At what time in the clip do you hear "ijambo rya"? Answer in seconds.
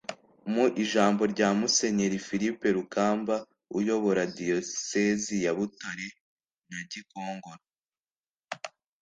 0.83-1.49